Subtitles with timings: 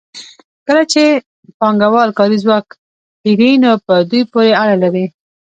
[0.67, 1.03] کله چې
[1.59, 2.67] پانګوال کاري ځواک
[3.21, 5.05] پېري نو په دوی پورې اړه لري